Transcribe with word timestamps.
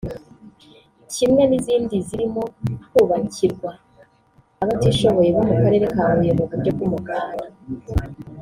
kimwe 1.13 1.43
n’izindi 1.45 1.95
zirimo 2.07 2.43
kubakirwa 2.93 3.71
abatishoboye 4.63 5.29
bo 5.35 5.43
mu 5.49 5.55
Karere 5.61 5.85
ka 5.95 6.05
Huye 6.11 6.31
mu 6.37 6.45
buryo 6.49 6.69
bw’umuganda 6.75 7.47